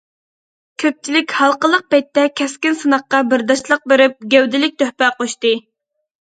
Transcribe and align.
كۆپچىلىك 0.83 1.35
ھالقىلىق 1.41 1.83
پەيتتە 1.95 2.23
كەسكىن 2.41 2.77
سىناققا 2.79 3.19
بەرداشلىق 3.35 3.85
بېرىپ، 3.93 4.27
گەۋدىلىك 4.37 4.75
تۆھپە 4.85 5.13
قوشتى. 5.21 5.55